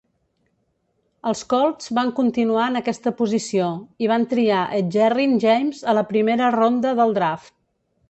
[1.31, 3.69] Els Colts van continuar en aquesta posició,
[4.07, 7.59] i van triar Edgerrin James a la primera ronda del draft.